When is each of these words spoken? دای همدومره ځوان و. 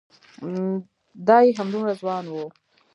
دای 1.27 1.45
همدومره 1.59 1.93
ځوان 2.01 2.25
و. 2.31 2.35